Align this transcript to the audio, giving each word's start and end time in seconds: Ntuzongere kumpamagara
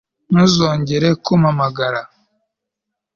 Ntuzongere 0.31 1.07
kumpamagara 1.23 2.01